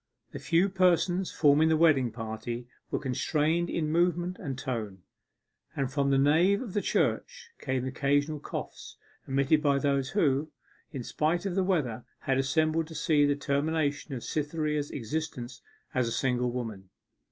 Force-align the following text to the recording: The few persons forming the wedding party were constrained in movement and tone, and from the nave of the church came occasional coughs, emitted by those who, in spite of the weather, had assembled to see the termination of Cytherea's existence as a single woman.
The 0.31 0.39
few 0.39 0.67
persons 0.67 1.31
forming 1.31 1.69
the 1.69 1.77
wedding 1.77 2.09
party 2.11 2.67
were 2.89 2.97
constrained 2.97 3.69
in 3.69 3.91
movement 3.91 4.37
and 4.39 4.57
tone, 4.57 5.03
and 5.75 5.93
from 5.93 6.09
the 6.09 6.17
nave 6.17 6.59
of 6.59 6.73
the 6.73 6.81
church 6.81 7.51
came 7.59 7.85
occasional 7.85 8.39
coughs, 8.39 8.97
emitted 9.27 9.61
by 9.61 9.77
those 9.77 10.09
who, 10.09 10.49
in 10.91 11.03
spite 11.03 11.45
of 11.45 11.53
the 11.53 11.63
weather, 11.63 12.03
had 12.21 12.39
assembled 12.39 12.87
to 12.87 12.95
see 12.95 13.27
the 13.27 13.35
termination 13.35 14.11
of 14.15 14.23
Cytherea's 14.23 14.89
existence 14.89 15.61
as 15.93 16.07
a 16.07 16.11
single 16.11 16.49
woman. 16.51 16.89